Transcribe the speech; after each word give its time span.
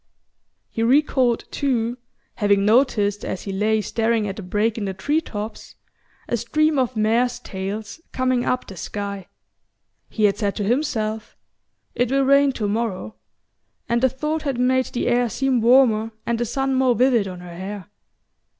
He 0.71 0.81
recalled, 0.81 1.43
too, 1.51 1.99
having 2.33 2.65
noticed, 2.65 3.23
as 3.23 3.43
he 3.43 3.51
lay 3.51 3.81
staring 3.81 4.27
at 4.27 4.39
a 4.39 4.41
break 4.41 4.75
in 4.79 4.85
the 4.85 4.95
tree 4.95 5.21
tops, 5.21 5.75
a 6.27 6.37
stream 6.37 6.79
of 6.79 6.97
mares' 6.97 7.37
tails 7.37 8.01
coming 8.11 8.43
up 8.43 8.65
the 8.65 8.75
sky. 8.75 9.27
He 10.09 10.23
had 10.23 10.37
said 10.39 10.55
to 10.55 10.63
himself: 10.63 11.37
"It 11.93 12.09
will 12.11 12.23
rain 12.25 12.51
to 12.53 12.67
morrow," 12.67 13.13
and 13.87 14.01
the 14.01 14.09
thought 14.09 14.41
had 14.41 14.59
made 14.59 14.85
the 14.87 15.07
air 15.07 15.29
seem 15.29 15.61
warmer 15.61 16.13
and 16.25 16.39
the 16.39 16.45
sun 16.45 16.73
more 16.73 16.95
vivid 16.95 17.27
on 17.27 17.41
her 17.41 17.55
hair... 17.55 17.85